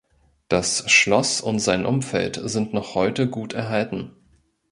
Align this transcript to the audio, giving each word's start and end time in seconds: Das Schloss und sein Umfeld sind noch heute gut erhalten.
Das 0.47 0.89
Schloss 0.91 1.41
und 1.41 1.59
sein 1.59 1.85
Umfeld 1.85 2.41
sind 2.43 2.73
noch 2.73 2.95
heute 2.95 3.29
gut 3.29 3.53
erhalten. 3.53 4.15